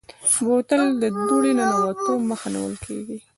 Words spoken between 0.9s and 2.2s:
ته د دوړې ننوتو